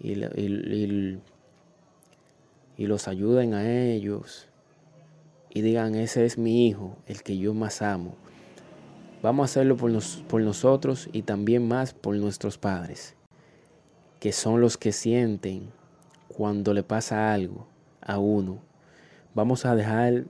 [0.00, 1.20] Y, y-
[2.76, 4.48] y- los ayuden a ellos
[5.50, 8.14] y digan, ese es mi hijo, el que yo más amo.
[9.22, 13.14] Vamos a hacerlo por, nos- por nosotros y también más por nuestros padres,
[14.20, 15.70] que son los que sienten
[16.28, 17.66] cuando le pasa algo
[18.02, 18.58] a uno.
[19.34, 20.24] Vamos a dejar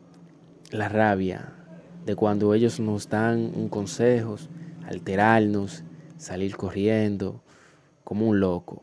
[0.70, 1.53] la rabia
[2.05, 4.37] de cuando ellos nos dan un consejo,
[4.87, 5.83] alterarnos,
[6.17, 7.42] salir corriendo
[8.05, 8.83] como un loco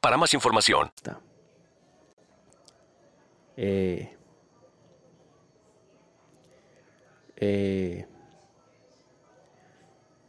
[0.00, 0.92] para más información.
[3.56, 4.16] Eh,
[7.36, 8.06] eh,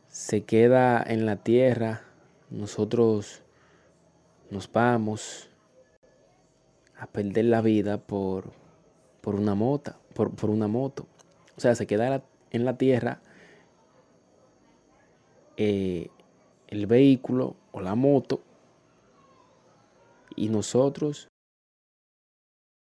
[0.08, 2.02] se queda en la tierra,
[2.50, 3.44] nosotros
[4.50, 5.50] nos vamos
[6.98, 8.52] a perder la vida por,
[9.22, 11.06] por una mota, por, por una moto.
[11.56, 13.20] O sea, se queda en la tierra
[15.58, 16.10] eh,
[16.68, 18.42] el vehículo o la moto
[20.38, 21.28] y nosotros